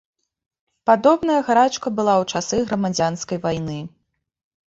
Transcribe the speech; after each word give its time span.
Падобная 0.89 1.35
гарачка 1.49 1.87
была 1.99 2.15
ў 2.23 2.39
часы 2.39 2.57
грамадзянскай 2.69 3.37
вайны. 3.45 3.79